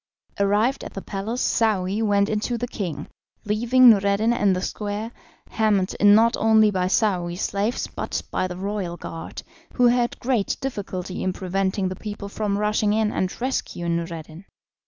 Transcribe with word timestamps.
Arrived 0.39 0.83
at 0.83 0.95
the 0.95 1.01
palace, 1.03 1.43
Saouy 1.43 2.01
went 2.01 2.27
in 2.27 2.39
to 2.39 2.57
the 2.57 2.67
king, 2.67 3.07
leaving 3.45 3.87
Noureddin 3.87 4.33
in 4.33 4.53
the 4.53 4.59
square, 4.63 5.11
hemmed 5.51 5.93
in 5.99 6.15
not 6.15 6.35
only 6.37 6.71
by 6.71 6.87
Saouy's 6.87 7.41
slaves 7.43 7.85
but 7.85 8.19
by 8.31 8.47
the 8.47 8.57
royal 8.57 8.97
guard, 8.97 9.43
who 9.73 9.85
had 9.85 10.19
great 10.19 10.57
difficulty 10.59 11.21
in 11.21 11.33
preventing 11.33 11.87
the 11.87 11.95
people 11.95 12.29
from 12.29 12.57
rushing 12.57 12.93
in 12.93 13.11
and 13.11 13.39
rescuing 13.39 13.95
Noureddin. 13.97 14.45